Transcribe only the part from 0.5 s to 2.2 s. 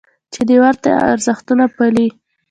ته ورته ارزښتونه پالي.